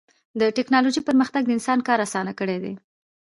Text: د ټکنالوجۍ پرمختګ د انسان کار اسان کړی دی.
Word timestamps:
د 0.39 0.41
ټکنالوجۍ 0.57 1.01
پرمختګ 1.09 1.41
د 1.45 1.49
انسان 1.57 1.79
کار 1.87 1.99
اسان 2.05 2.27
کړی 2.39 2.57
دی. 2.63 2.73